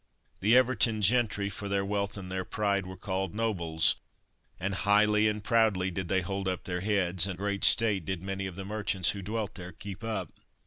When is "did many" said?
8.05-8.47